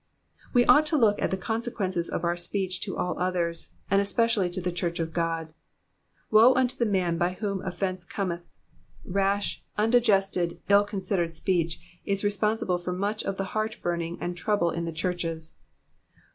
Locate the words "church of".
4.71-5.13